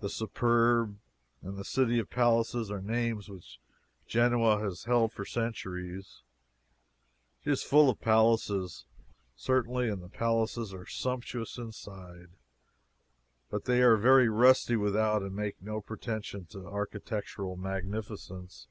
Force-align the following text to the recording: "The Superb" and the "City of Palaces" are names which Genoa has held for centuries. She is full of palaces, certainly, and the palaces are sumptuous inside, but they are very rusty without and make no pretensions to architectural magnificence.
"The 0.00 0.10
Superb" 0.10 0.98
and 1.40 1.56
the 1.56 1.64
"City 1.64 1.98
of 1.98 2.10
Palaces" 2.10 2.70
are 2.70 2.82
names 2.82 3.30
which 3.30 3.58
Genoa 4.06 4.58
has 4.58 4.84
held 4.84 5.14
for 5.14 5.24
centuries. 5.24 6.20
She 7.42 7.48
is 7.48 7.62
full 7.62 7.88
of 7.88 8.02
palaces, 8.02 8.84
certainly, 9.36 9.88
and 9.88 10.02
the 10.02 10.10
palaces 10.10 10.74
are 10.74 10.84
sumptuous 10.84 11.56
inside, 11.56 12.28
but 13.48 13.64
they 13.64 13.80
are 13.80 13.96
very 13.96 14.28
rusty 14.28 14.76
without 14.76 15.22
and 15.22 15.34
make 15.34 15.62
no 15.62 15.80
pretensions 15.80 16.50
to 16.50 16.66
architectural 16.66 17.56
magnificence. 17.56 18.68